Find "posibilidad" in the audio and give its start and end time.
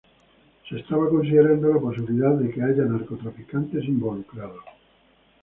1.79-2.31